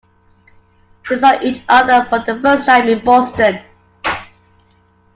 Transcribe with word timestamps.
They 1.07 1.19
saw 1.19 1.39
each 1.43 1.61
other 1.69 2.05
for 2.05 2.17
the 2.17 2.39
first 2.41 2.65
time 2.65 2.89
in 2.89 3.05
Boston. 3.05 3.59